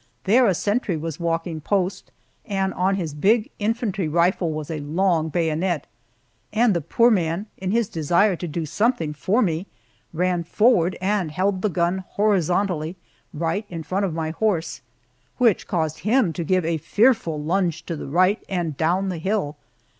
[0.23, 2.09] There a sentry was walking post,
[2.43, 5.85] and on his big infantry rifle was a long bayonet,
[6.51, 9.67] and the poor man, in his desire to do something for me,
[10.11, 12.95] ran forward and held the gun horizontally
[13.31, 14.81] right in front of my horse,
[15.37, 19.55] which caused him to give a fearful lunge to the right and down the hill.